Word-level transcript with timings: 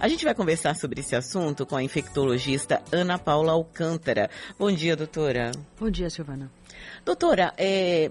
A 0.00 0.08
gente 0.08 0.24
vai 0.24 0.34
conversar 0.34 0.74
sobre 0.76 1.00
esse 1.00 1.14
assunto 1.14 1.66
com 1.66 1.76
a 1.76 1.82
infectologista 1.82 2.82
Ana 2.90 3.18
Paula 3.18 3.52
Alcântara. 3.52 4.30
Bom 4.58 4.72
dia, 4.72 4.96
doutora. 4.96 5.52
Bom 5.78 5.90
dia, 5.90 6.08
Silvana. 6.08 6.50
Doutora, 7.04 7.52
é, 7.58 8.10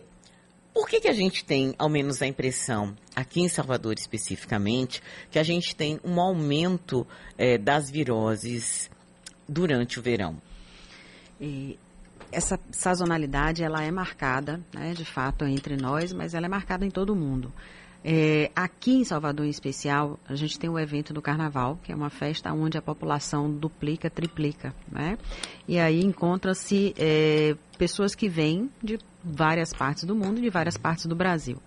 por 0.71 0.87
que, 0.87 1.01
que 1.01 1.07
a 1.07 1.13
gente 1.13 1.43
tem, 1.43 1.73
ao 1.79 1.89
menos 1.89 2.21
a 2.21 2.27
impressão, 2.27 2.95
aqui 3.15 3.41
em 3.41 3.49
Salvador 3.49 3.95
especificamente, 3.97 5.01
que 5.31 5.39
a 5.39 5.43
gente 5.43 5.75
tem 5.75 5.99
um 6.03 6.21
aumento 6.21 7.07
é, 7.35 7.57
das 7.57 7.89
viroses 7.89 8.87
durante 9.47 9.97
o 9.97 10.03
verão? 10.03 10.39
E 11.41 11.79
essa 12.31 12.59
sazonalidade 12.69 13.63
ela 13.63 13.81
é 13.81 13.89
marcada, 13.89 14.61
né, 14.71 14.93
de 14.93 15.05
fato, 15.05 15.43
entre 15.43 15.75
nós, 15.75 16.13
mas 16.13 16.35
ela 16.35 16.45
é 16.45 16.49
marcada 16.49 16.85
em 16.85 16.91
todo 16.91 17.13
o 17.13 17.15
mundo. 17.15 17.51
É, 18.03 18.49
aqui 18.55 18.93
em 18.93 19.03
Salvador, 19.03 19.45
em 19.45 19.49
especial, 19.49 20.17
a 20.27 20.35
gente 20.35 20.57
tem 20.57 20.69
o 20.69 20.79
evento 20.79 21.13
do 21.13 21.21
Carnaval, 21.21 21.77
que 21.83 21.91
é 21.91 21.95
uma 21.95 22.09
festa 22.09 22.51
onde 22.53 22.77
a 22.77 22.81
população 22.81 23.51
duplica, 23.51 24.09
triplica, 24.09 24.73
né? 24.89 25.17
E 25.67 25.77
aí 25.77 26.01
encontra-se 26.01 26.93
é, 26.97 27.55
pessoas 27.77 28.15
que 28.15 28.29
vêm 28.29 28.69
de 28.81 28.97
várias 29.23 29.73
partes 29.73 30.05
do 30.05 30.15
mundo 30.15 30.39
e 30.39 30.41
de 30.41 30.49
várias 30.49 30.77
partes 30.77 31.05
do 31.05 31.15
Brasil. 31.15 31.57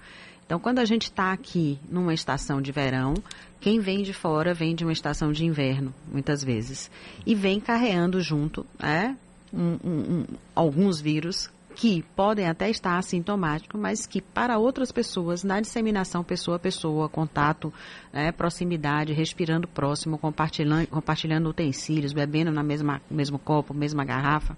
Então, 0.46 0.58
quando 0.58 0.80
a 0.80 0.84
gente 0.84 1.04
está 1.04 1.32
aqui 1.32 1.78
numa 1.88 2.12
estação 2.12 2.60
de 2.60 2.72
verão, 2.72 3.14
quem 3.60 3.78
vem 3.80 4.02
de 4.02 4.12
fora 4.12 4.52
vem 4.52 4.74
de 4.74 4.84
uma 4.84 4.92
estação 4.92 5.32
de 5.32 5.44
inverno, 5.44 5.94
muitas 6.10 6.42
vezes, 6.42 6.90
e 7.24 7.34
vem 7.34 7.60
carreando 7.60 8.20
junto, 8.20 8.66
né, 8.78 9.16
um, 9.52 9.78
um, 9.84 9.90
um, 9.90 10.24
alguns 10.54 11.00
vírus 11.00 11.50
que 11.72 12.02
podem 12.14 12.46
até 12.46 12.70
estar 12.70 12.96
assintomáticos, 12.96 13.80
mas 13.80 14.06
que 14.06 14.20
para 14.20 14.58
outras 14.58 14.92
pessoas, 14.92 15.42
na 15.42 15.60
disseminação 15.60 16.22
pessoa 16.22 16.56
a 16.56 16.60
pessoa, 16.60 17.08
contato, 17.08 17.72
né, 18.12 18.30
proximidade, 18.30 19.12
respirando 19.12 19.66
próximo, 19.66 20.18
compartilhando, 20.18 20.86
compartilhando 20.88 21.48
utensílios, 21.48 22.12
bebendo 22.12 22.52
na 22.52 22.62
mesma 22.62 23.00
mesmo 23.10 23.38
copo, 23.38 23.74
mesma 23.74 24.04
garrafa, 24.04 24.56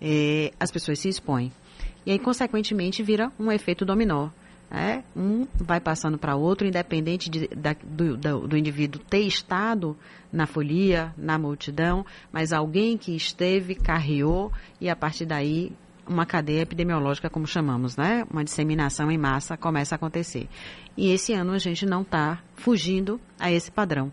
é, 0.00 0.52
as 0.60 0.70
pessoas 0.70 0.98
se 1.00 1.08
expõem. 1.08 1.52
E 2.06 2.12
aí, 2.12 2.18
consequentemente, 2.18 3.02
vira 3.02 3.32
um 3.38 3.50
efeito 3.50 3.84
dominó. 3.84 4.28
É, 4.70 5.02
um 5.14 5.46
vai 5.54 5.78
passando 5.78 6.18
para 6.18 6.34
outro, 6.34 6.66
independente 6.66 7.30
de, 7.30 7.46
da, 7.48 7.76
do, 7.84 8.16
do, 8.16 8.48
do, 8.48 8.56
indivíduo 8.56 9.00
ter 9.08 9.20
estado 9.20 9.96
na 10.32 10.46
folia, 10.46 11.14
na 11.16 11.38
multidão, 11.38 12.04
mas 12.32 12.52
alguém 12.52 12.98
que 12.98 13.14
esteve, 13.14 13.76
carreou 13.76 14.50
e 14.80 14.88
a 14.90 14.96
partir 14.96 15.26
daí 15.26 15.70
uma 16.06 16.26
cadeia 16.26 16.62
epidemiológica, 16.62 17.30
como 17.30 17.46
chamamos, 17.46 17.96
né? 17.96 18.24
Uma 18.30 18.44
disseminação 18.44 19.10
em 19.10 19.18
massa 19.18 19.56
começa 19.56 19.94
a 19.94 19.96
acontecer. 19.96 20.48
E 20.96 21.10
esse 21.10 21.32
ano 21.32 21.52
a 21.52 21.58
gente 21.58 21.86
não 21.86 22.02
está 22.02 22.42
fugindo 22.54 23.20
a 23.38 23.50
esse 23.50 23.70
padrão. 23.70 24.12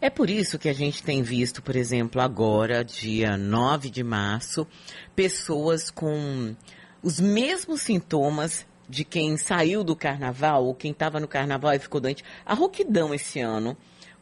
É 0.00 0.10
por 0.10 0.28
isso 0.28 0.58
que 0.58 0.68
a 0.68 0.72
gente 0.74 1.02
tem 1.02 1.22
visto, 1.22 1.62
por 1.62 1.74
exemplo, 1.74 2.20
agora, 2.20 2.84
dia 2.84 3.36
9 3.36 3.88
de 3.88 4.02
março, 4.02 4.66
pessoas 5.14 5.90
com 5.90 6.54
os 7.02 7.18
mesmos 7.18 7.80
sintomas 7.80 8.66
de 8.88 9.04
quem 9.04 9.36
saiu 9.36 9.82
do 9.82 9.96
carnaval 9.96 10.64
ou 10.64 10.74
quem 10.74 10.92
estava 10.92 11.18
no 11.18 11.26
carnaval 11.26 11.72
e 11.72 11.78
ficou 11.78 12.00
doente. 12.00 12.24
A 12.44 12.54
rouquidão 12.54 13.14
esse 13.14 13.40
ano 13.40 13.76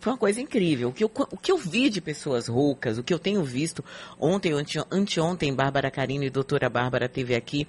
foi 0.05 0.13
uma 0.13 0.19
coisa 0.19 0.39
incrível. 0.39 0.91
O 0.91 0.93
que, 0.93 1.03
eu, 1.03 1.11
o 1.31 1.37
que 1.39 1.51
eu 1.51 1.57
vi 1.57 1.89
de 1.89 1.99
pessoas 1.99 2.47
roucas, 2.47 2.99
o 2.99 3.03
que 3.03 3.15
eu 3.15 3.19
tenho 3.19 3.43
visto 3.43 3.83
ontem, 4.21 4.53
ante, 4.53 4.79
anteontem, 4.91 5.55
Bárbara 5.55 5.91
Carino 5.91 6.25
e 6.25 6.29
doutora 6.29 6.69
Bárbara 6.69 7.09
teve 7.09 7.35
aqui 7.35 7.67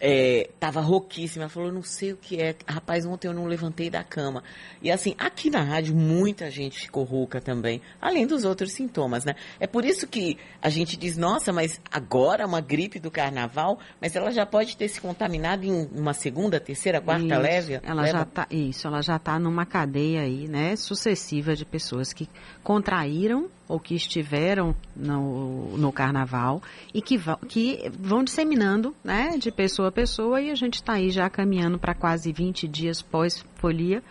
é, 0.00 0.50
tava 0.60 0.80
rouquíssima, 0.80 1.48
falou, 1.48 1.72
não 1.72 1.82
sei 1.82 2.12
o 2.12 2.16
que 2.16 2.40
é. 2.40 2.54
Rapaz, 2.66 3.06
ontem 3.06 3.28
eu 3.28 3.34
não 3.34 3.46
levantei 3.46 3.88
da 3.88 4.04
cama. 4.04 4.42
E 4.82 4.90
assim, 4.90 5.14
aqui 5.18 5.50
na 5.50 5.62
rádio, 5.62 5.94
muita 5.94 6.50
gente 6.50 6.78
ficou 6.80 7.04
rouca 7.04 7.40
também, 7.40 7.80
além 8.00 8.26
dos 8.26 8.44
outros 8.44 8.72
sintomas, 8.72 9.24
né? 9.24 9.34
É 9.58 9.66
por 9.66 9.84
isso 9.84 10.06
que 10.06 10.38
a 10.60 10.68
gente 10.68 10.96
diz, 10.96 11.16
nossa, 11.16 11.52
mas 11.52 11.80
agora 11.90 12.46
uma 12.46 12.60
gripe 12.60 12.98
do 12.98 13.10
carnaval, 13.10 13.78
mas 14.00 14.14
ela 14.14 14.30
já 14.30 14.44
pode 14.44 14.76
ter 14.76 14.88
se 14.88 15.00
contaminado 15.00 15.64
em 15.64 15.88
uma 15.92 16.12
segunda, 16.12 16.60
terceira, 16.60 17.00
quarta 17.00 17.24
isso, 17.24 17.38
leve? 17.40 17.80
Ela 17.82 18.02
leva? 18.02 18.18
já 18.18 18.24
tá, 18.24 18.46
isso, 18.50 18.86
ela 18.86 19.02
já 19.02 19.16
está 19.16 19.38
numa 19.38 19.64
cadeia 19.64 20.22
aí, 20.22 20.46
né, 20.48 20.76
sucessiva 20.76 21.54
de 21.54 21.64
pessoas 21.64 22.12
que 22.12 22.28
contraíram 22.62 23.48
ou 23.68 23.80
que 23.80 23.94
estiveram 23.94 24.74
no, 24.94 25.76
no 25.76 25.92
carnaval 25.92 26.62
e 26.94 27.02
que, 27.02 27.16
vão, 27.16 27.36
que 27.48 27.90
vão 27.98 28.22
disseminando, 28.22 28.94
né, 29.02 29.36
de 29.38 29.50
pessoa 29.50 29.88
a 29.88 29.92
pessoa 29.92 30.40
e 30.40 30.50
a 30.50 30.54
gente 30.54 30.74
está 30.74 30.94
aí 30.94 31.10
já 31.10 31.28
caminhando 31.28 31.78
para 31.78 31.94
quase 31.94 32.32
20 32.32 32.68
dias 32.68 33.02
pós-folia 33.02 34.02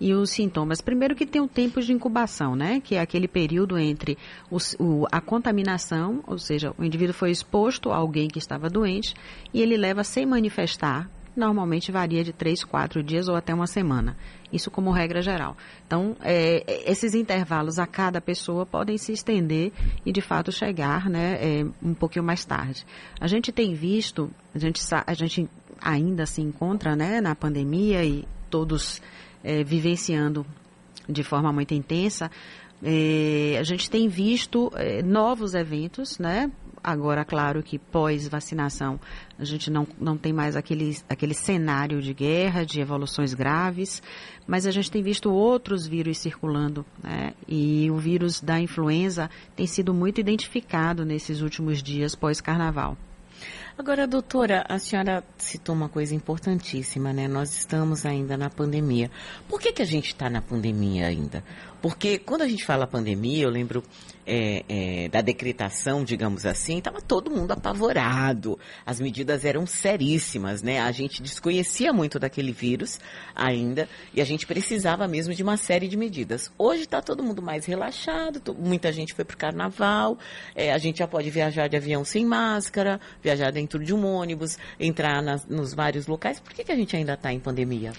e 0.00 0.14
os 0.14 0.30
sintomas. 0.30 0.80
Primeiro 0.80 1.14
que 1.14 1.26
tem 1.26 1.40
o 1.40 1.48
tempo 1.48 1.80
de 1.80 1.92
incubação, 1.92 2.54
né? 2.54 2.80
Que 2.80 2.96
é 2.96 3.00
aquele 3.00 3.26
período 3.26 3.78
entre 3.78 4.18
o, 4.50 5.06
a 5.10 5.20
contaminação, 5.20 6.22
ou 6.26 6.38
seja, 6.38 6.74
o 6.78 6.84
indivíduo 6.84 7.14
foi 7.14 7.30
exposto 7.30 7.90
a 7.90 7.96
alguém 7.96 8.28
que 8.28 8.38
estava 8.38 8.68
doente 8.68 9.14
e 9.52 9.62
ele 9.62 9.76
leva 9.76 10.04
sem 10.04 10.26
manifestar 10.26 11.08
normalmente 11.36 11.92
varia 11.92 12.24
de 12.24 12.32
três, 12.32 12.64
quatro 12.64 13.02
dias 13.02 13.28
ou 13.28 13.36
até 13.36 13.54
uma 13.54 13.66
semana. 13.66 14.16
Isso 14.52 14.70
como 14.70 14.90
regra 14.90 15.20
geral. 15.20 15.56
Então, 15.86 16.16
é, 16.22 16.90
esses 16.90 17.14
intervalos 17.14 17.78
a 17.78 17.86
cada 17.86 18.20
pessoa 18.20 18.64
podem 18.64 18.96
se 18.96 19.12
estender 19.12 19.72
e, 20.04 20.12
de 20.12 20.20
fato, 20.20 20.50
chegar 20.50 21.08
né, 21.08 21.38
é, 21.40 21.66
um 21.82 21.94
pouquinho 21.94 22.24
mais 22.24 22.44
tarde. 22.44 22.86
A 23.20 23.26
gente 23.26 23.52
tem 23.52 23.74
visto, 23.74 24.30
a 24.54 24.58
gente, 24.58 24.80
a 25.06 25.14
gente 25.14 25.48
ainda 25.80 26.26
se 26.26 26.40
encontra 26.40 26.96
né, 26.96 27.20
na 27.20 27.34
pandemia 27.34 28.04
e 28.04 28.26
todos 28.48 29.02
é, 29.42 29.62
vivenciando 29.62 30.46
de 31.08 31.22
forma 31.22 31.52
muito 31.52 31.74
intensa, 31.74 32.30
é, 32.82 33.56
a 33.58 33.62
gente 33.62 33.88
tem 33.90 34.08
visto 34.08 34.70
é, 34.74 35.02
novos 35.02 35.54
eventos, 35.54 36.18
né? 36.18 36.50
Agora, 36.86 37.24
claro 37.24 37.64
que 37.64 37.80
pós-vacinação 37.80 39.00
a 39.36 39.44
gente 39.44 39.72
não, 39.72 39.88
não 39.98 40.16
tem 40.16 40.32
mais 40.32 40.54
aquele, 40.54 40.96
aquele 41.08 41.34
cenário 41.34 42.00
de 42.00 42.14
guerra, 42.14 42.64
de 42.64 42.80
evoluções 42.80 43.34
graves, 43.34 44.00
mas 44.46 44.66
a 44.66 44.70
gente 44.70 44.88
tem 44.88 45.02
visto 45.02 45.28
outros 45.28 45.84
vírus 45.84 46.18
circulando, 46.18 46.86
né? 47.02 47.34
E 47.48 47.90
o 47.90 47.96
vírus 47.96 48.40
da 48.40 48.60
influenza 48.60 49.28
tem 49.56 49.66
sido 49.66 49.92
muito 49.92 50.20
identificado 50.20 51.04
nesses 51.04 51.40
últimos 51.40 51.82
dias 51.82 52.14
pós-carnaval. 52.14 52.96
Agora, 53.76 54.06
doutora, 54.06 54.64
a 54.68 54.78
senhora 54.78 55.22
citou 55.36 55.74
uma 55.74 55.88
coisa 55.88 56.14
importantíssima, 56.14 57.12
né? 57.12 57.28
Nós 57.28 57.58
estamos 57.58 58.06
ainda 58.06 58.34
na 58.36 58.48
pandemia. 58.48 59.10
Por 59.48 59.60
que, 59.60 59.70
que 59.70 59.82
a 59.82 59.84
gente 59.84 60.06
está 60.06 60.30
na 60.30 60.40
pandemia 60.40 61.08
ainda? 61.08 61.44
Porque 61.86 62.18
quando 62.18 62.42
a 62.42 62.48
gente 62.48 62.64
fala 62.64 62.84
pandemia, 62.84 63.44
eu 63.44 63.48
lembro 63.48 63.80
é, 64.26 64.64
é, 64.68 65.08
da 65.08 65.20
decretação, 65.20 66.02
digamos 66.02 66.44
assim, 66.44 66.78
estava 66.78 67.00
todo 67.00 67.30
mundo 67.30 67.52
apavorado. 67.52 68.58
As 68.84 68.98
medidas 68.98 69.44
eram 69.44 69.64
seríssimas, 69.68 70.62
né? 70.62 70.80
A 70.80 70.90
gente 70.90 71.22
desconhecia 71.22 71.92
muito 71.92 72.18
daquele 72.18 72.50
vírus 72.50 72.98
ainda 73.36 73.88
e 74.12 74.20
a 74.20 74.24
gente 74.24 74.48
precisava 74.48 75.06
mesmo 75.06 75.32
de 75.32 75.44
uma 75.44 75.56
série 75.56 75.86
de 75.86 75.96
medidas. 75.96 76.50
Hoje 76.58 76.82
está 76.82 77.00
todo 77.00 77.22
mundo 77.22 77.40
mais 77.40 77.66
relaxado, 77.66 78.52
muita 78.58 78.90
gente 78.90 79.14
foi 79.14 79.24
para 79.24 79.34
o 79.34 79.38
carnaval, 79.38 80.18
é, 80.56 80.72
a 80.72 80.78
gente 80.78 80.98
já 80.98 81.06
pode 81.06 81.30
viajar 81.30 81.68
de 81.68 81.76
avião 81.76 82.04
sem 82.04 82.26
máscara, 82.26 83.00
viajar 83.22 83.52
dentro 83.52 83.78
de 83.78 83.94
um 83.94 84.04
ônibus, 84.04 84.58
entrar 84.80 85.22
nas, 85.22 85.46
nos 85.46 85.72
vários 85.72 86.08
locais. 86.08 86.40
Por 86.40 86.52
que, 86.52 86.64
que 86.64 86.72
a 86.72 86.76
gente 86.76 86.96
ainda 86.96 87.14
está 87.14 87.32
em 87.32 87.38
pandemia? 87.38 87.92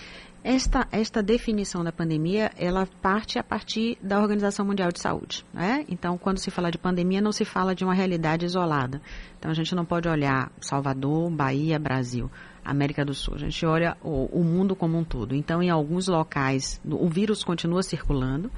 Esta, 0.44 0.88
esta 0.92 1.22
definição 1.22 1.84
da 1.84 1.92
pandemia, 1.92 2.52
ela 2.58 2.88
parte 3.02 3.38
a 3.38 3.44
partir 3.44 3.98
da 4.02 4.20
Organização 4.20 4.66
Mundial 4.66 4.92
de 4.92 5.00
Saúde. 5.02 5.46
Né? 5.54 5.86
Então, 5.90 6.18
quando 6.18 6.38
se 6.38 6.50
fala 6.50 6.72
de 6.72 6.78
pandemia, 6.78 7.20
não 7.20 7.32
se 7.32 7.44
fala 7.44 7.76
de 7.76 7.84
uma 7.84 7.94
realidade 7.94 8.46
isolada. 8.46 9.02
Então, 9.38 9.52
a 9.52 9.54
gente 9.54 9.76
não 9.76 9.84
pode 9.84 10.08
olhar 10.08 10.52
Salvador, 10.62 11.30
Bahia, 11.30 11.78
Brasil, 11.78 12.32
América 12.64 13.04
do 13.04 13.14
Sul. 13.14 13.36
A 13.36 13.40
gente 13.40 13.66
olha 13.66 13.98
o, 14.02 14.26
o 14.26 14.44
mundo 14.44 14.76
como 14.76 14.98
um 14.98 15.04
todo. 15.04 15.36
Então, 15.36 15.62
em 15.62 15.70
alguns 15.70 16.08
locais, 16.08 16.80
o 16.86 17.10
vírus 17.10 17.44
continua 17.44 17.84
circulando. 17.84 18.50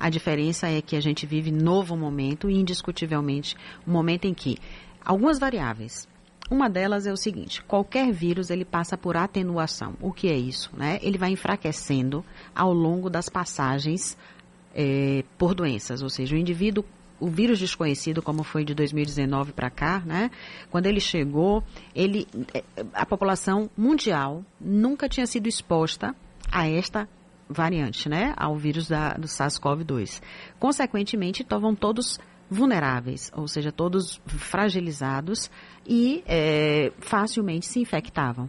A 0.00 0.08
diferença 0.08 0.68
é 0.68 0.80
que 0.80 0.96
a 0.96 1.00
gente 1.00 1.26
vive 1.26 1.50
novo 1.50 1.96
momento, 1.96 2.48
indiscutivelmente, 2.48 3.56
um 3.86 3.92
momento 3.92 4.24
em 4.24 4.32
que 4.32 4.56
algumas 5.04 5.38
variáveis, 5.38 6.08
uma 6.50 6.68
delas 6.68 7.06
é 7.06 7.12
o 7.12 7.16
seguinte: 7.16 7.62
qualquer 7.62 8.12
vírus 8.12 8.50
ele 8.50 8.64
passa 8.64 8.96
por 8.96 9.16
atenuação. 9.16 9.94
O 10.00 10.12
que 10.12 10.28
é 10.28 10.36
isso? 10.36 10.70
Né? 10.76 10.98
Ele 11.02 11.18
vai 11.18 11.30
enfraquecendo 11.30 12.24
ao 12.54 12.72
longo 12.72 13.08
das 13.08 13.28
passagens 13.28 14.16
é, 14.74 15.24
por 15.38 15.54
doenças, 15.54 16.02
ou 16.02 16.10
seja, 16.10 16.34
o 16.34 16.38
indivíduo 16.38 16.84
o 17.20 17.28
vírus 17.28 17.58
desconhecido, 17.58 18.20
como 18.20 18.42
foi 18.42 18.64
de 18.64 18.74
2019 18.74 19.52
para 19.52 19.70
cá, 19.70 20.02
né? 20.04 20.30
Quando 20.70 20.86
ele 20.86 21.00
chegou, 21.00 21.62
ele, 21.94 22.26
é, 22.52 22.62
a 22.92 23.06
população 23.06 23.70
mundial 23.76 24.44
nunca 24.60 25.08
tinha 25.08 25.26
sido 25.26 25.46
exposta 25.46 26.14
a 26.50 26.68
esta 26.68 27.08
variante, 27.48 28.08
né? 28.08 28.34
Ao 28.36 28.56
vírus 28.56 28.88
da, 28.88 29.14
do 29.14 29.26
SARS-CoV-2. 29.26 30.20
Consequentemente, 30.58 31.42
estavam 31.42 31.74
todos 31.74 32.18
vulneráveis, 32.54 33.30
ou 33.34 33.48
seja, 33.48 33.72
todos 33.72 34.20
fragilizados 34.26 35.50
e 35.86 36.22
é, 36.26 36.92
facilmente 37.00 37.66
se 37.66 37.80
infectavam. 37.80 38.48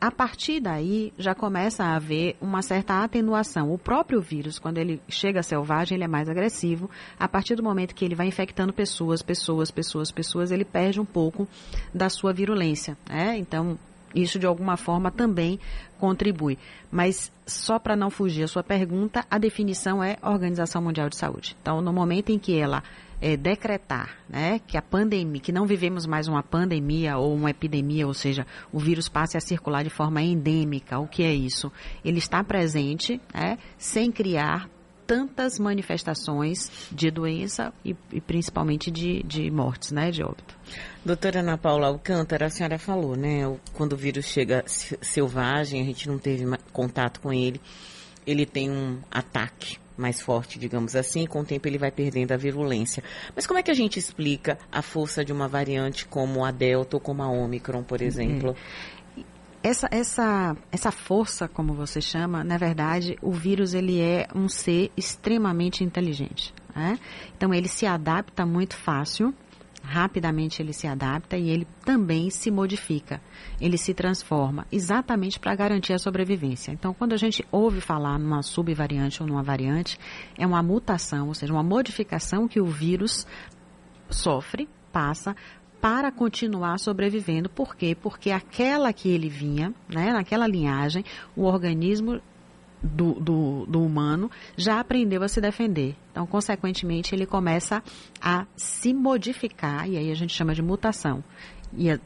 A 0.00 0.10
partir 0.10 0.60
daí 0.60 1.12
já 1.18 1.34
começa 1.34 1.84
a 1.84 1.96
haver 1.96 2.36
uma 2.40 2.62
certa 2.62 3.04
atenuação. 3.04 3.70
O 3.70 3.76
próprio 3.76 4.18
vírus, 4.18 4.58
quando 4.58 4.78
ele 4.78 4.98
chega 5.10 5.42
selvagem, 5.42 5.96
ele 5.96 6.04
é 6.04 6.08
mais 6.08 6.26
agressivo. 6.26 6.88
A 7.18 7.28
partir 7.28 7.54
do 7.54 7.62
momento 7.62 7.94
que 7.94 8.02
ele 8.02 8.14
vai 8.14 8.26
infectando 8.26 8.72
pessoas, 8.72 9.20
pessoas, 9.20 9.70
pessoas, 9.70 10.10
pessoas, 10.10 10.50
ele 10.50 10.64
perde 10.64 10.98
um 11.00 11.04
pouco 11.04 11.46
da 11.92 12.08
sua 12.08 12.32
virulência. 12.32 12.96
Né? 13.06 13.36
Então, 13.36 13.78
isso 14.14 14.38
de 14.38 14.46
alguma 14.46 14.76
forma 14.76 15.10
também 15.10 15.58
contribui. 15.98 16.58
Mas 16.90 17.32
só 17.46 17.78
para 17.78 17.96
não 17.96 18.10
fugir 18.10 18.44
a 18.44 18.48
sua 18.48 18.62
pergunta, 18.62 19.24
a 19.30 19.38
definição 19.38 20.02
é 20.02 20.16
Organização 20.22 20.82
Mundial 20.82 21.08
de 21.08 21.16
Saúde. 21.16 21.56
Então, 21.60 21.80
no 21.80 21.92
momento 21.92 22.30
em 22.30 22.38
que 22.38 22.58
ela 22.58 22.82
é, 23.22 23.36
decretar 23.36 24.18
né, 24.28 24.60
que 24.66 24.76
a 24.76 24.82
pandemia, 24.82 25.40
que 25.40 25.52
não 25.52 25.64
vivemos 25.64 26.06
mais 26.06 26.26
uma 26.26 26.42
pandemia 26.42 27.16
ou 27.16 27.32
uma 27.34 27.50
epidemia, 27.50 28.04
ou 28.04 28.12
seja, 28.12 28.44
o 28.72 28.80
vírus 28.80 29.08
passe 29.08 29.36
a 29.36 29.40
circular 29.40 29.84
de 29.84 29.90
forma 29.90 30.20
endêmica. 30.20 30.98
O 30.98 31.06
que 31.06 31.22
é 31.22 31.32
isso? 31.32 31.70
Ele 32.04 32.18
está 32.18 32.42
presente, 32.42 33.20
né, 33.32 33.58
sem 33.78 34.10
criar 34.10 34.68
tantas 35.12 35.58
manifestações 35.58 36.88
de 36.90 37.10
doença 37.10 37.70
e, 37.84 37.94
e 38.10 38.18
principalmente 38.18 38.90
de, 38.90 39.22
de 39.24 39.50
mortes, 39.50 39.92
né, 39.92 40.10
de 40.10 40.22
óbito. 40.22 40.56
Doutora 41.04 41.40
Ana 41.40 41.58
Paula 41.58 41.88
Alcântara, 41.88 42.46
a 42.46 42.48
senhora 42.48 42.78
falou, 42.78 43.14
né, 43.14 43.42
quando 43.74 43.92
o 43.92 43.96
vírus 43.96 44.24
chega 44.24 44.64
selvagem, 44.66 45.82
a 45.82 45.84
gente 45.84 46.08
não 46.08 46.18
teve 46.18 46.46
contato 46.72 47.20
com 47.20 47.30
ele, 47.30 47.60
ele 48.26 48.46
tem 48.46 48.70
um 48.70 49.00
ataque 49.10 49.76
mais 49.98 50.18
forte, 50.22 50.58
digamos 50.58 50.96
assim, 50.96 51.24
e 51.24 51.26
com 51.26 51.40
o 51.40 51.44
tempo 51.44 51.68
ele 51.68 51.76
vai 51.76 51.90
perdendo 51.90 52.32
a 52.32 52.36
virulência. 52.38 53.04
Mas 53.36 53.46
como 53.46 53.58
é 53.58 53.62
que 53.62 53.70
a 53.70 53.74
gente 53.74 53.98
explica 53.98 54.56
a 54.72 54.80
força 54.80 55.22
de 55.22 55.30
uma 55.30 55.46
variante 55.46 56.06
como 56.06 56.42
a 56.42 56.50
Delta 56.50 56.96
ou 56.96 57.00
como 57.00 57.22
a 57.22 57.28
Omicron, 57.28 57.82
por 57.82 58.00
exemplo? 58.00 58.56
Essa, 59.62 59.88
essa, 59.90 60.56
essa 60.72 60.90
força, 60.90 61.46
como 61.46 61.72
você 61.74 62.00
chama, 62.00 62.42
na 62.42 62.58
verdade, 62.58 63.16
o 63.22 63.30
vírus 63.30 63.74
ele 63.74 64.00
é 64.00 64.26
um 64.34 64.48
ser 64.48 64.90
extremamente 64.96 65.84
inteligente. 65.84 66.52
Né? 66.74 66.98
Então 67.36 67.54
ele 67.54 67.68
se 67.68 67.86
adapta 67.86 68.44
muito 68.44 68.76
fácil 68.76 69.32
rapidamente 69.82 70.62
ele 70.62 70.72
se 70.72 70.86
adapta 70.86 71.36
e 71.36 71.50
ele 71.50 71.66
também 71.84 72.30
se 72.30 72.50
modifica, 72.50 73.20
ele 73.60 73.76
se 73.76 73.92
transforma, 73.92 74.66
exatamente 74.70 75.38
para 75.40 75.54
garantir 75.54 75.92
a 75.92 75.98
sobrevivência. 75.98 76.70
Então, 76.72 76.94
quando 76.94 77.12
a 77.12 77.16
gente 77.16 77.44
ouve 77.50 77.80
falar 77.80 78.18
numa 78.18 78.42
subvariante 78.42 79.22
ou 79.22 79.28
numa 79.28 79.42
variante, 79.42 79.98
é 80.38 80.46
uma 80.46 80.62
mutação, 80.62 81.28
ou 81.28 81.34
seja, 81.34 81.52
uma 81.52 81.62
modificação 81.62 82.46
que 82.46 82.60
o 82.60 82.66
vírus 82.66 83.26
sofre, 84.08 84.68
passa 84.92 85.34
para 85.82 86.12
continuar 86.12 86.78
sobrevivendo. 86.78 87.50
Por 87.50 87.74
quê? 87.74 87.96
Porque 88.00 88.30
aquela 88.30 88.92
que 88.92 89.08
ele 89.08 89.28
vinha, 89.28 89.74
né, 89.88 90.12
naquela 90.12 90.46
linhagem, 90.46 91.04
o 91.34 91.42
organismo 91.42 92.20
do, 92.80 93.14
do, 93.14 93.66
do, 93.66 93.82
humano 93.82 94.30
já 94.56 94.78
aprendeu 94.78 95.24
a 95.24 95.28
se 95.28 95.40
defender. 95.40 95.96
Então, 96.12 96.24
consequentemente, 96.24 97.12
ele 97.16 97.26
começa 97.26 97.82
a 98.20 98.46
se 98.56 98.94
modificar, 98.94 99.88
e 99.90 99.96
aí 99.98 100.08
a 100.12 100.14
gente 100.14 100.32
chama 100.32 100.54
de 100.54 100.62
mutação. 100.62 101.22
E 101.72 101.90
a, 101.90 101.98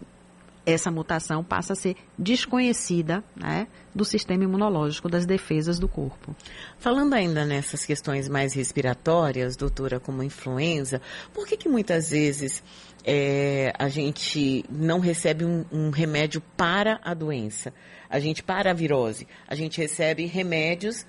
essa 0.66 0.90
mutação 0.90 1.44
passa 1.44 1.74
a 1.74 1.76
ser 1.76 1.96
desconhecida 2.18 3.22
né, 3.36 3.68
do 3.94 4.04
sistema 4.04 4.42
imunológico, 4.42 5.08
das 5.08 5.24
defesas 5.24 5.78
do 5.78 5.86
corpo. 5.86 6.34
Falando 6.78 7.14
ainda 7.14 7.44
nessas 7.44 7.84
questões 7.84 8.28
mais 8.28 8.52
respiratórias, 8.52 9.54
doutora, 9.54 10.00
como 10.00 10.22
influenza, 10.22 11.00
por 11.32 11.46
que, 11.46 11.56
que 11.56 11.68
muitas 11.68 12.10
vezes 12.10 12.64
é, 13.06 13.72
a 13.78 13.88
gente 13.88 14.64
não 14.68 14.98
recebe 14.98 15.44
um, 15.44 15.64
um 15.70 15.90
remédio 15.90 16.42
para 16.56 17.00
a 17.02 17.14
doença? 17.14 17.72
a 18.08 18.18
gente 18.18 18.42
para 18.42 18.70
a 18.70 18.74
virose, 18.74 19.26
a 19.46 19.54
gente 19.54 19.80
recebe 19.80 20.26
remédios 20.26 21.06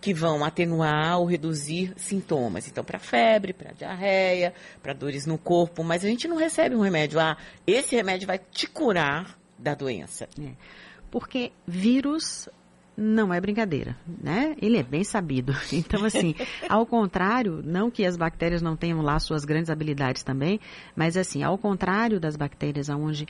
que 0.00 0.14
vão 0.14 0.44
atenuar 0.44 1.18
ou 1.18 1.26
reduzir 1.26 1.92
sintomas. 1.96 2.68
Então, 2.68 2.84
para 2.84 3.00
febre, 3.00 3.52
para 3.52 3.72
diarreia, 3.72 4.54
para 4.80 4.92
dores 4.92 5.26
no 5.26 5.36
corpo, 5.36 5.82
mas 5.82 6.04
a 6.04 6.08
gente 6.08 6.28
não 6.28 6.36
recebe 6.36 6.76
um 6.76 6.80
remédio. 6.80 7.18
Ah, 7.18 7.36
esse 7.66 7.96
remédio 7.96 8.26
vai 8.26 8.38
te 8.38 8.68
curar 8.68 9.36
da 9.58 9.74
doença. 9.74 10.28
É. 10.40 10.52
Porque 11.10 11.50
vírus 11.66 12.48
não 13.00 13.32
é 13.32 13.40
brincadeira, 13.40 13.96
né? 14.20 14.56
Ele 14.60 14.76
é 14.76 14.82
bem 14.82 15.04
sabido. 15.04 15.54
Então, 15.72 16.04
assim, 16.04 16.34
ao 16.68 16.84
contrário, 16.84 17.62
não 17.64 17.90
que 17.90 18.04
as 18.04 18.16
bactérias 18.16 18.60
não 18.60 18.76
tenham 18.76 19.00
lá 19.00 19.18
suas 19.20 19.44
grandes 19.44 19.70
habilidades 19.70 20.24
também, 20.24 20.58
mas 20.96 21.16
assim, 21.16 21.42
ao 21.42 21.56
contrário 21.56 22.18
das 22.18 22.34
bactérias 22.36 22.88
onde 22.88 23.26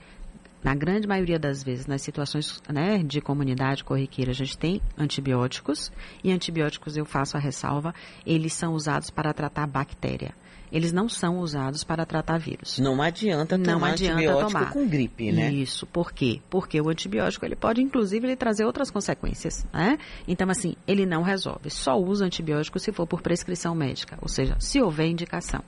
na 0.65 0.75
grande 0.75 1.07
maioria 1.07 1.39
das 1.39 1.63
vezes, 1.63 1.87
nas 1.87 2.01
situações 2.01 2.61
né, 2.73 3.03
de 3.05 3.21
comunidade 3.21 3.85
corriqueira, 3.85 4.31
a 4.31 4.35
gente 4.35 4.57
tem 4.57 4.81
antibióticos, 4.97 5.93
e 6.25 6.33
antibióticos, 6.33 6.97
eu 6.97 7.05
faço 7.05 7.37
a 7.37 7.41
ressalva, 7.41 7.95
eles 8.27 8.55
são 8.55 8.73
usados 8.73 9.11
para 9.11 9.35
tratar 9.35 9.67
bactéria 9.67 10.35
eles 10.71 10.93
não 10.93 11.09
são 11.09 11.39
usados 11.39 11.85
para 11.85 12.05
tratar 12.05 12.39
vírus. 12.39 12.79
Não 12.79 13.01
adianta 13.03 13.59
tomar 13.59 13.79
não 13.79 13.85
adianta 13.85 14.15
antibiótico 14.15 14.53
tomar. 14.53 14.73
com 14.73 14.89
gripe, 14.89 15.33
né? 15.33 15.53
Isso, 15.53 15.87
por 15.87 16.13
quê? 16.13 16.41
Porque 16.51 16.81
o 16.81 16.89
antibiótico 16.89 17.45
ele 17.45 17.57
pode 17.57 17.83
inclusive 17.83 18.27
ele 18.27 18.37
trazer 18.37 18.65
outras 18.65 18.91
consequências, 18.91 19.67
né? 19.73 19.99
Então 20.27 20.49
assim, 20.51 20.75
ele 20.87 21.07
não 21.07 21.23
resolve. 21.23 21.71
Só 21.71 21.99
usa 21.99 22.25
antibiótico 22.25 22.79
se 22.79 22.93
for 22.93 23.07
por 23.07 23.21
prescrição 23.23 23.75
médica, 23.75 24.19
ou 24.21 24.29
seja, 24.29 24.57
se 24.59 24.81
houver 24.81 25.07
indicação. 25.07 25.63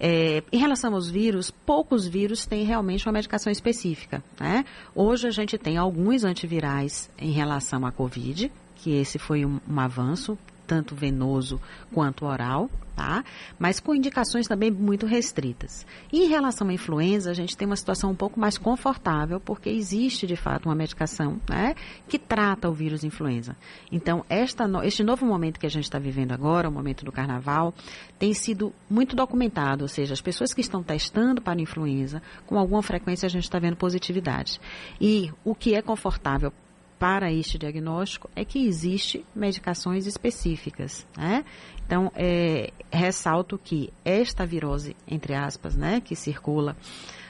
É, 0.00 0.42
em 0.52 0.58
relação 0.58 0.94
aos 0.94 1.10
vírus, 1.10 1.50
poucos 1.50 2.06
vírus 2.06 2.46
têm 2.46 2.64
realmente 2.64 3.06
uma 3.06 3.12
medicação 3.12 3.50
específica, 3.50 4.22
né? 4.38 4.64
Hoje 4.94 5.26
a 5.26 5.30
gente 5.30 5.58
tem 5.58 5.76
alguns 5.76 6.24
antivirais 6.24 7.10
em 7.18 7.32
relação 7.32 7.84
à 7.84 7.90
COVID, 7.90 8.50
que 8.76 8.92
esse 8.96 9.18
foi 9.18 9.44
um, 9.44 9.60
um 9.68 9.80
avanço, 9.80 10.38
tanto 10.68 10.94
venoso 10.94 11.58
quanto 11.94 12.26
oral, 12.26 12.70
tá? 12.94 13.24
Mas 13.58 13.80
com 13.80 13.94
indicações 13.94 14.46
também 14.46 14.70
muito 14.70 15.06
restritas. 15.06 15.86
Em 16.12 16.28
relação 16.28 16.68
à 16.68 16.72
influenza, 16.72 17.30
a 17.30 17.34
gente 17.34 17.56
tem 17.56 17.64
uma 17.66 17.74
situação 17.74 18.10
um 18.10 18.14
pouco 18.14 18.38
mais 18.38 18.58
confortável, 18.58 19.40
porque 19.40 19.70
existe 19.70 20.26
de 20.26 20.36
fato 20.36 20.68
uma 20.68 20.74
medicação, 20.74 21.40
né, 21.48 21.74
que 22.06 22.18
trata 22.18 22.68
o 22.68 22.72
vírus 22.72 23.02
influenza. 23.02 23.56
Então, 23.90 24.24
esta, 24.28 24.68
este 24.84 25.02
novo 25.02 25.24
momento 25.24 25.58
que 25.58 25.66
a 25.66 25.70
gente 25.70 25.84
está 25.84 25.98
vivendo 25.98 26.32
agora, 26.32 26.68
o 26.68 26.72
momento 26.72 27.02
do 27.02 27.10
carnaval, 27.10 27.72
tem 28.18 28.34
sido 28.34 28.72
muito 28.90 29.16
documentado, 29.16 29.84
ou 29.84 29.88
seja, 29.88 30.12
as 30.12 30.20
pessoas 30.20 30.52
que 30.52 30.60
estão 30.60 30.82
testando 30.82 31.40
para 31.40 31.58
influenza, 31.58 32.20
com 32.46 32.58
alguma 32.58 32.82
frequência 32.82 33.24
a 33.24 33.30
gente 33.30 33.44
está 33.44 33.58
vendo 33.58 33.76
positividade. 33.76 34.60
E 35.00 35.32
o 35.44 35.54
que 35.54 35.74
é 35.74 35.80
confortável 35.80 36.52
para 36.98 37.32
este 37.32 37.58
diagnóstico 37.58 38.28
é 38.34 38.44
que 38.44 38.66
existe 38.66 39.24
medicações 39.34 40.06
específicas, 40.06 41.06
né? 41.16 41.44
Então, 41.86 42.12
é, 42.14 42.70
ressalto 42.90 43.56
que 43.56 43.90
esta 44.04 44.44
virose, 44.44 44.94
entre 45.06 45.34
aspas, 45.34 45.76
né, 45.76 46.00
que 46.00 46.14
circula, 46.14 46.76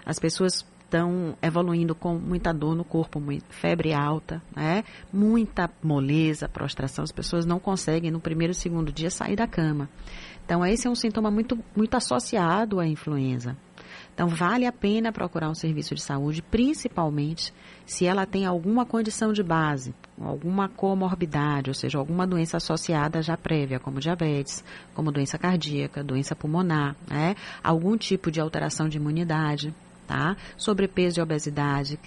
as 0.05 0.19
pessoas 0.19 0.65
estão 0.89 1.37
evoluindo 1.43 1.95
com 1.95 2.19
muita 2.19 2.53
dor 2.53 2.75
no 2.75 2.83
corpo, 2.83 3.23
febre 3.51 3.93
alta, 3.93 4.43
né? 4.57 4.83
muita 5.13 5.71
moleza, 5.83 6.49
prostração. 6.49 7.05
As 7.05 7.13
pessoas 7.13 7.45
não 7.45 7.61
conseguem, 7.61 8.11
no 8.11 8.19
primeiro 8.19 8.53
e 8.53 8.55
segundo 8.55 8.91
dia, 8.91 9.11
sair 9.11 9.37
da 9.37 9.47
cama. 9.47 9.89
Então, 10.45 10.65
esse 10.65 10.89
é 10.89 10.91
um 10.91 10.95
sintoma 10.95 11.31
muito, 11.31 11.59
muito 11.77 11.95
associado 11.95 12.81
à 12.81 12.87
influenza. 12.87 13.55
Então, 14.19 14.27
vale 14.27 14.67
a 14.67 14.73
pena 14.73 15.13
procurar 15.13 15.49
um 15.49 15.55
serviço 15.55 15.95
de 15.95 16.03
saúde, 16.03 16.43
principalmente 16.43 17.55
se 17.87 18.05
ela 18.05 18.27
tem 18.27 18.45
alguma 18.45 18.85
condição 18.85 19.33
de 19.33 19.45
base, 19.45 19.95
alguma 20.21 20.69
comorbidade, 20.69 21.71
ou 21.71 21.75
seja, 21.75 21.99
alguma 21.99 22.27
doença 22.27 22.57
associada 22.57 23.23
já 23.23 23.37
prévia, 23.37 23.79
como 23.79 24.01
diabetes, 24.01 24.65
como 24.93 25.13
doença 25.13 25.39
cardíaca, 25.39 26.03
doença 26.03 26.35
pulmonar, 26.35 26.97
né? 27.09 27.37
algum 27.63 27.97
tipo 27.97 28.29
de 28.29 28.41
alteração 28.41 28.89
de 28.89 28.97
imunidade. 28.97 29.73
Tá? 30.05 30.37
Sobrepeso 30.57 31.21
e 31.21 31.23
obesidade, 31.23 32.01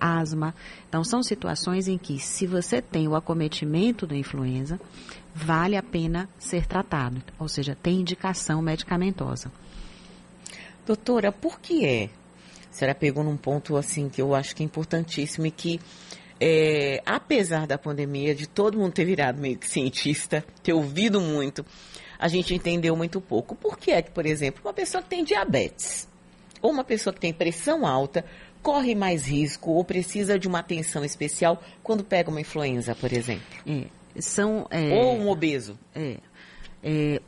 asma. 0.00 0.54
Então, 0.88 1.02
são 1.02 1.22
situações 1.22 1.88
em 1.88 1.96
que, 1.96 2.18
se 2.18 2.46
você 2.46 2.82
tem 2.82 3.08
o 3.08 3.14
acometimento 3.14 4.08
da 4.08 4.16
influenza, 4.16 4.78
vale 5.32 5.76
a 5.76 5.82
pena 5.82 6.28
ser 6.36 6.66
tratado, 6.66 7.22
ou 7.38 7.48
seja, 7.48 7.74
tem 7.80 8.00
indicação 8.00 8.60
medicamentosa. 8.60 9.52
Doutora, 10.86 11.32
por 11.32 11.60
que 11.60 11.84
é? 11.86 12.10
A 12.70 12.72
senhora 12.72 12.94
pegou 12.94 13.22
num 13.22 13.36
ponto 13.36 13.76
assim 13.76 14.08
que 14.08 14.20
eu 14.20 14.34
acho 14.34 14.54
que 14.54 14.62
é 14.62 14.66
importantíssimo 14.66 15.46
e 15.46 15.50
que 15.50 15.80
é, 16.40 17.00
apesar 17.06 17.66
da 17.66 17.78
pandemia, 17.78 18.34
de 18.34 18.46
todo 18.46 18.78
mundo 18.78 18.92
ter 18.92 19.04
virado 19.04 19.40
meio 19.40 19.56
que 19.56 19.68
cientista, 19.68 20.44
ter 20.62 20.72
ouvido 20.72 21.20
muito, 21.20 21.64
a 22.18 22.28
gente 22.28 22.54
entendeu 22.54 22.96
muito 22.96 23.20
pouco. 23.20 23.54
Por 23.54 23.78
que 23.78 23.92
é 23.92 24.02
que, 24.02 24.10
por 24.10 24.26
exemplo, 24.26 24.60
uma 24.64 24.72
pessoa 24.72 25.02
que 25.02 25.08
tem 25.08 25.24
diabetes 25.24 26.08
ou 26.60 26.70
uma 26.70 26.84
pessoa 26.84 27.12
que 27.12 27.20
tem 27.20 27.32
pressão 27.32 27.86
alta 27.86 28.24
corre 28.62 28.94
mais 28.94 29.26
risco 29.26 29.70
ou 29.70 29.84
precisa 29.84 30.38
de 30.38 30.48
uma 30.48 30.60
atenção 30.60 31.04
especial 31.04 31.62
quando 31.82 32.02
pega 32.02 32.30
uma 32.30 32.40
influenza, 32.40 32.94
por 32.94 33.12
exemplo? 33.12 33.44
É, 33.66 33.86
são, 34.20 34.66
é, 34.70 34.88
ou 34.94 35.16
um 35.16 35.28
obeso? 35.28 35.78
É, 35.94 36.16
é 36.82 37.22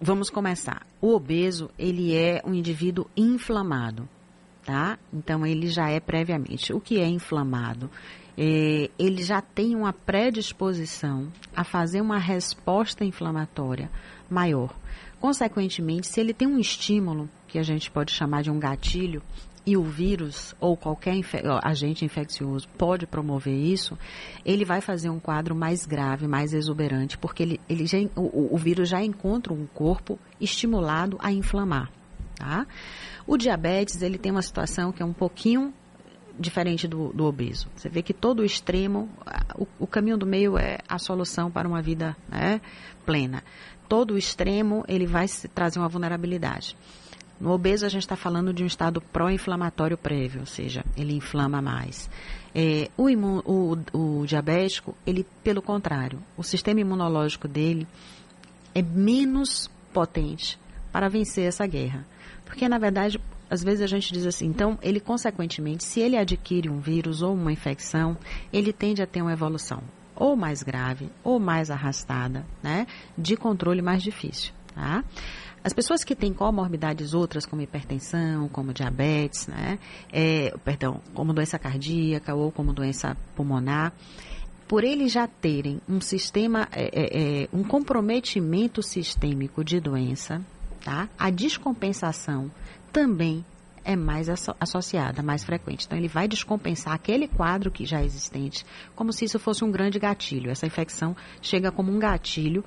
vamos 0.00 0.30
começar. 0.30 0.86
O 1.00 1.14
obeso, 1.14 1.70
ele 1.78 2.14
é 2.14 2.42
um 2.44 2.54
indivíduo 2.54 3.06
inflamado, 3.16 4.08
tá? 4.64 4.98
Então, 5.12 5.46
ele 5.46 5.68
já 5.68 5.90
é 5.90 6.00
previamente. 6.00 6.72
O 6.72 6.80
que 6.80 6.98
é 6.98 7.06
inflamado? 7.06 7.90
É, 8.36 8.90
ele 8.98 9.22
já 9.22 9.40
tem 9.40 9.76
uma 9.76 9.92
predisposição 9.92 11.28
a 11.54 11.62
fazer 11.62 12.00
uma 12.00 12.18
resposta 12.18 13.04
inflamatória 13.04 13.90
maior. 14.28 14.74
Consequentemente, 15.20 16.08
se 16.08 16.20
ele 16.20 16.34
tem 16.34 16.48
um 16.48 16.58
estímulo, 16.58 17.30
que 17.46 17.58
a 17.58 17.62
gente 17.62 17.90
pode 17.90 18.12
chamar 18.12 18.42
de 18.42 18.50
um 18.50 18.58
gatilho, 18.58 19.22
e 19.66 19.76
o 19.76 19.82
vírus 19.82 20.54
ou 20.60 20.76
qualquer 20.76 21.18
agente 21.62 22.04
infeccioso 22.04 22.68
pode 22.76 23.06
promover 23.06 23.54
isso, 23.54 23.98
ele 24.44 24.64
vai 24.64 24.80
fazer 24.80 25.08
um 25.08 25.18
quadro 25.18 25.54
mais 25.54 25.86
grave, 25.86 26.26
mais 26.26 26.52
exuberante, 26.52 27.16
porque 27.16 27.42
ele, 27.42 27.60
ele 27.68 27.86
já, 27.86 27.98
o, 28.14 28.54
o 28.54 28.58
vírus 28.58 28.88
já 28.88 29.02
encontra 29.02 29.52
um 29.52 29.66
corpo 29.66 30.18
estimulado 30.40 31.16
a 31.20 31.32
inflamar. 31.32 31.90
Tá? 32.36 32.66
O 33.26 33.36
diabetes 33.36 34.02
ele 34.02 34.18
tem 34.18 34.32
uma 34.32 34.42
situação 34.42 34.92
que 34.92 35.02
é 35.02 35.06
um 35.06 35.12
pouquinho 35.12 35.72
diferente 36.38 36.86
do, 36.88 37.12
do 37.12 37.24
obeso. 37.24 37.68
Você 37.74 37.88
vê 37.88 38.02
que 38.02 38.12
todo 38.12 38.40
o 38.40 38.44
extremo, 38.44 39.08
o, 39.56 39.66
o, 39.78 39.86
caminho 39.86 40.16
do 40.16 40.26
meio 40.26 40.58
é 40.58 40.78
a 40.88 40.98
solução 40.98 41.50
para 41.50 41.66
uma 41.66 41.80
vida 41.80 42.16
né, 42.28 42.60
plena. 43.06 43.42
Todo 43.88 44.14
o 44.14 44.18
extremo 44.18 44.84
ele 44.88 45.06
vai 45.06 45.26
trazer 45.54 45.78
uma 45.78 45.88
vulnerabilidade. 45.88 46.76
No 47.40 47.50
obeso, 47.50 47.84
a 47.84 47.88
gente 47.88 48.02
está 48.02 48.16
falando 48.16 48.52
de 48.52 48.62
um 48.62 48.66
estado 48.66 49.00
pró-inflamatório 49.00 49.98
prévio, 49.98 50.40
ou 50.40 50.46
seja, 50.46 50.84
ele 50.96 51.14
inflama 51.14 51.60
mais. 51.60 52.08
É, 52.54 52.88
o, 52.96 53.08
o, 53.44 53.78
o 53.92 54.26
diabético, 54.26 54.94
ele, 55.06 55.26
pelo 55.42 55.60
contrário, 55.60 56.20
o 56.36 56.42
sistema 56.42 56.80
imunológico 56.80 57.48
dele 57.48 57.86
é 58.74 58.82
menos 58.82 59.68
potente 59.92 60.58
para 60.92 61.08
vencer 61.08 61.46
essa 61.46 61.66
guerra. 61.66 62.06
Porque, 62.44 62.68
na 62.68 62.78
verdade, 62.78 63.20
às 63.50 63.62
vezes 63.62 63.82
a 63.82 63.86
gente 63.86 64.12
diz 64.12 64.26
assim, 64.26 64.46
então, 64.46 64.78
ele, 64.80 65.00
consequentemente, 65.00 65.84
se 65.84 66.00
ele 66.00 66.16
adquire 66.16 66.68
um 66.68 66.78
vírus 66.78 67.22
ou 67.22 67.34
uma 67.34 67.52
infecção, 67.52 68.16
ele 68.52 68.72
tende 68.72 69.02
a 69.02 69.06
ter 69.06 69.22
uma 69.22 69.32
evolução 69.32 69.82
ou 70.16 70.36
mais 70.36 70.62
grave 70.62 71.10
ou 71.22 71.40
mais 71.40 71.70
arrastada, 71.70 72.46
né, 72.62 72.86
de 73.18 73.36
controle 73.36 73.82
mais 73.82 74.02
difícil, 74.02 74.52
tá? 74.74 75.04
As 75.64 75.72
pessoas 75.72 76.04
que 76.04 76.14
têm 76.14 76.34
comorbidades 76.34 77.14
outras, 77.14 77.46
como 77.46 77.62
hipertensão, 77.62 78.48
como 78.48 78.74
diabetes, 78.74 79.46
né? 79.46 79.78
É, 80.12 80.54
perdão, 80.62 81.00
como 81.14 81.32
doença 81.32 81.58
cardíaca 81.58 82.34
ou 82.34 82.52
como 82.52 82.74
doença 82.74 83.16
pulmonar, 83.34 83.90
por 84.68 84.84
eles 84.84 85.10
já 85.10 85.26
terem 85.26 85.80
um 85.88 86.02
sistema, 86.02 86.68
é, 86.70 86.90
é, 86.92 87.42
é, 87.44 87.48
um 87.50 87.64
comprometimento 87.64 88.82
sistêmico 88.82 89.64
de 89.64 89.80
doença, 89.80 90.42
tá? 90.84 91.08
A 91.18 91.30
descompensação 91.30 92.50
também 92.92 93.42
é 93.84 93.96
mais 93.96 94.28
associada, 94.60 95.22
mais 95.22 95.44
frequente. 95.44 95.86
Então, 95.86 95.96
ele 95.96 96.08
vai 96.08 96.26
descompensar 96.26 96.94
aquele 96.94 97.28
quadro 97.28 97.70
que 97.70 97.84
já 97.84 98.00
é 98.00 98.04
existente, 98.04 98.64
como 98.94 99.12
se 99.12 99.26
isso 99.26 99.38
fosse 99.38 99.62
um 99.64 99.70
grande 99.70 99.98
gatilho. 99.98 100.50
Essa 100.50 100.66
infecção 100.66 101.14
chega 101.42 101.70
como 101.70 101.92
um 101.92 101.98
gatilho 101.98 102.64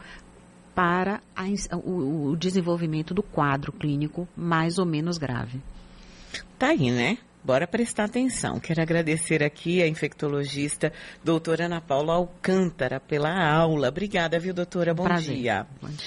para 0.77 1.21
a, 1.35 1.43
o, 1.75 2.29
o 2.29 2.37
desenvolvimento 2.37 3.11
do 3.11 3.23
quadro 3.23 3.71
clínico 3.71 4.27
mais 4.37 4.77
ou 4.77 4.85
menos 4.85 5.17
grave. 5.17 5.59
Tá 6.59 6.67
aí, 6.67 6.91
né? 6.91 7.17
Bora 7.43 7.65
prestar 7.65 8.03
atenção. 8.03 8.59
Quero 8.59 8.79
agradecer 8.79 9.41
aqui 9.41 9.81
a 9.81 9.87
infectologista 9.87 10.93
doutora 11.23 11.65
Ana 11.65 11.81
Paula 11.81 12.13
Alcântara 12.13 12.99
pela 12.99 13.31
aula. 13.51 13.87
Obrigada, 13.87 14.37
viu, 14.37 14.53
doutora? 14.53 14.93
Bom 14.93 15.05
Prazer. 15.05 15.35
dia. 15.37 15.65
Bom 15.81 15.87
dia. 15.87 16.05